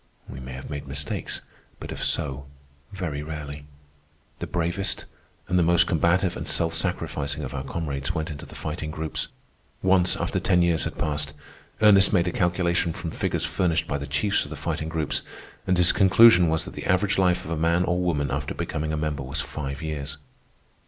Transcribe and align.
We 0.27 0.39
may 0.39 0.53
have 0.53 0.67
made 0.67 0.87
mistakes, 0.87 1.41
but 1.79 1.91
if 1.91 2.03
so, 2.03 2.47
very 2.91 3.21
rarely. 3.21 3.65
The 4.39 4.47
bravest, 4.47 5.05
and 5.47 5.59
the 5.59 5.61
most 5.61 5.85
combative 5.85 6.35
and 6.35 6.47
self 6.47 6.73
sacrificing 6.73 7.43
of 7.43 7.53
our 7.53 7.63
comrades 7.63 8.11
went 8.15 8.31
into 8.31 8.47
the 8.47 8.55
Fighting 8.55 8.89
Groups. 8.89 9.27
Once, 9.83 10.15
after 10.17 10.39
ten 10.39 10.63
years 10.63 10.85
had 10.85 10.97
passed, 10.97 11.33
Ernest 11.83 12.13
made 12.13 12.27
a 12.27 12.31
calculation 12.31 12.93
from 12.93 13.11
figures 13.11 13.45
furnished 13.45 13.87
by 13.87 13.99
the 13.99 14.07
chiefs 14.07 14.43
of 14.43 14.49
the 14.49 14.55
Fighting 14.55 14.89
Groups, 14.89 15.21
and 15.67 15.77
his 15.77 15.91
conclusion 15.91 16.49
was 16.49 16.65
that 16.65 16.73
the 16.73 16.85
average 16.87 17.19
life 17.19 17.45
of 17.45 17.51
a 17.51 17.55
man 17.55 17.83
or 17.83 17.99
woman 17.99 18.31
after 18.31 18.55
becoming 18.55 18.91
a 18.91 18.97
member 18.97 19.21
was 19.21 19.39
five 19.39 19.83
years. 19.83 20.17